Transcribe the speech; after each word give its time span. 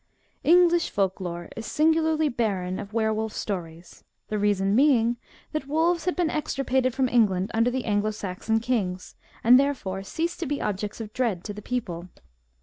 English 0.43 0.89
folk 0.89 1.19
lore 1.21 1.47
is 1.55 1.63
singularly 1.67 2.27
barren 2.27 2.79
of 2.79 2.91
were 2.91 3.13
wolf 3.13 3.33
stories, 3.33 4.03
the 4.29 4.39
reason 4.39 4.75
being 4.75 5.17
that 5.51 5.67
wolves 5.67 6.05
had 6.05 6.15
been 6.15 6.31
extirpated 6.31 6.91
from 6.95 7.07
England 7.07 7.51
under 7.53 7.69
the 7.69 7.85
Anglo 7.85 8.09
Saxon 8.09 8.59
kings, 8.59 9.13
and 9.43 9.59
there 9.59 9.75
fore 9.75 10.01
ceased 10.01 10.39
to 10.39 10.47
be 10.47 10.59
objects 10.59 11.01
of 11.01 11.13
dread 11.13 11.43
to 11.43 11.53
the 11.53 11.61
people. 11.61 12.09